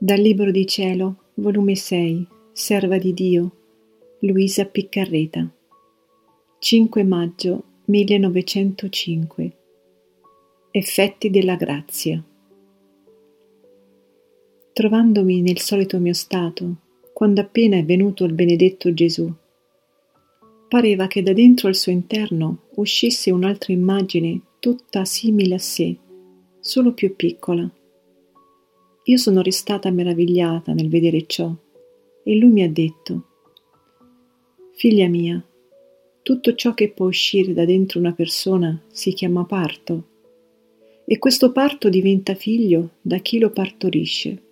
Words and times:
Dal 0.00 0.20
Libro 0.20 0.52
di 0.52 0.64
Cielo, 0.64 1.32
volume 1.34 1.74
6, 1.74 2.24
Serva 2.52 2.98
di 2.98 3.12
Dio, 3.12 3.50
Luisa 4.20 4.64
Piccarreta. 4.64 5.52
5 6.60 7.02
maggio 7.02 7.64
1905. 7.86 9.56
Effetti 10.70 11.30
della 11.30 11.56
grazia. 11.56 12.24
Trovandomi 14.72 15.42
nel 15.42 15.58
solito 15.58 15.98
mio 15.98 16.14
stato, 16.14 16.76
quando 17.12 17.40
appena 17.40 17.76
è 17.76 17.84
venuto 17.84 18.22
il 18.24 18.34
benedetto 18.34 18.94
Gesù, 18.94 19.28
pareva 20.68 21.08
che 21.08 21.24
da 21.24 21.32
dentro 21.32 21.66
al 21.66 21.74
suo 21.74 21.90
interno 21.90 22.68
uscisse 22.76 23.32
un'altra 23.32 23.72
immagine 23.72 24.42
tutta 24.60 25.04
simile 25.04 25.56
a 25.56 25.58
sé, 25.58 25.98
solo 26.60 26.92
più 26.92 27.16
piccola 27.16 27.68
io 29.08 29.16
sono 29.16 29.40
restata 29.40 29.90
meravigliata 29.90 30.74
nel 30.74 30.90
vedere 30.90 31.24
ciò 31.26 31.50
e 32.22 32.36
lui 32.36 32.50
mi 32.50 32.62
ha 32.62 32.70
detto, 32.70 33.24
Figlia 34.74 35.08
mia, 35.08 35.42
tutto 36.22 36.54
ciò 36.54 36.74
che 36.74 36.90
può 36.90 37.06
uscire 37.06 37.54
da 37.54 37.64
dentro 37.64 37.98
una 38.00 38.12
persona 38.12 38.78
si 38.92 39.14
chiama 39.14 39.46
parto 39.46 40.08
e 41.06 41.18
questo 41.18 41.52
parto 41.52 41.88
diventa 41.88 42.34
figlio 42.34 42.96
da 43.00 43.16
chi 43.16 43.38
lo 43.38 43.48
partorisce. 43.50 44.42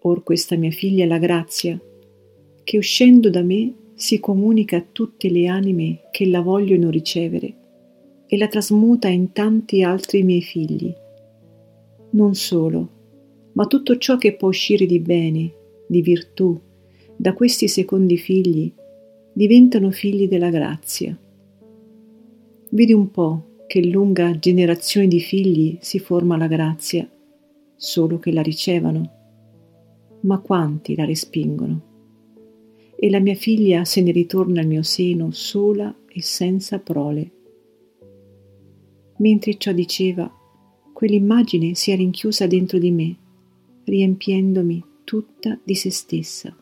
Or 0.00 0.22
questa 0.22 0.56
mia 0.56 0.70
figlia 0.70 1.04
è 1.04 1.06
la 1.06 1.18
grazia, 1.18 1.78
che 2.64 2.78
uscendo 2.78 3.28
da 3.28 3.42
me 3.42 3.74
si 3.94 4.20
comunica 4.20 4.78
a 4.78 4.86
tutte 4.90 5.28
le 5.28 5.48
anime 5.48 6.08
che 6.12 6.26
la 6.26 6.40
vogliono 6.40 6.88
ricevere 6.88 7.56
e 8.26 8.38
la 8.38 8.48
trasmuta 8.48 9.08
in 9.08 9.32
tanti 9.32 9.82
altri 9.82 10.22
miei 10.22 10.40
figli. 10.40 10.94
Non 12.12 12.34
solo, 12.34 12.96
ma 13.58 13.66
tutto 13.66 13.98
ciò 13.98 14.18
che 14.18 14.36
può 14.36 14.48
uscire 14.48 14.86
di 14.86 15.00
bene, 15.00 15.52
di 15.88 16.00
virtù, 16.00 16.56
da 17.16 17.32
questi 17.32 17.66
secondi 17.66 18.16
figli, 18.16 18.72
diventano 19.32 19.90
figli 19.90 20.28
della 20.28 20.48
grazia. 20.48 21.18
Vedi 22.70 22.92
un 22.92 23.10
po' 23.10 23.64
che 23.66 23.84
lunga 23.84 24.38
generazione 24.38 25.08
di 25.08 25.18
figli 25.18 25.76
si 25.80 25.98
forma 25.98 26.36
la 26.36 26.46
grazia, 26.46 27.10
solo 27.74 28.20
che 28.20 28.30
la 28.30 28.42
ricevano, 28.42 29.10
ma 30.20 30.38
quanti 30.38 30.94
la 30.94 31.04
respingono? 31.04 31.82
E 32.94 33.10
la 33.10 33.18
mia 33.18 33.34
figlia 33.34 33.84
se 33.84 34.00
ne 34.02 34.12
ritorna 34.12 34.60
al 34.60 34.68
mio 34.68 34.84
seno 34.84 35.32
sola 35.32 35.92
e 36.06 36.22
senza 36.22 36.78
prole. 36.78 37.30
Mentre 39.16 39.56
ciò 39.56 39.72
diceva, 39.72 40.32
quell'immagine 40.92 41.74
si 41.74 41.90
è 41.90 41.96
rinchiusa 41.96 42.46
dentro 42.46 42.78
di 42.78 42.92
me 42.92 43.18
riempiendomi 43.88 44.84
tutta 45.04 45.58
di 45.64 45.74
se 45.74 45.90
stessa. 45.90 46.54